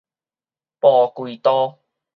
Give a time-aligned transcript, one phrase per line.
[0.79, 1.79] 蒲葵道